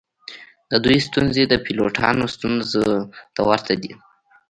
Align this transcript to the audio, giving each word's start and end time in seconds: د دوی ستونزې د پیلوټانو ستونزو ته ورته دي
د 0.71 0.73
دوی 0.83 0.97
ستونزې 1.07 1.43
د 1.47 1.53
پیلوټانو 1.65 2.25
ستونزو 2.35 2.83
ته 3.35 3.41
ورته 3.49 3.73
دي 3.81 3.93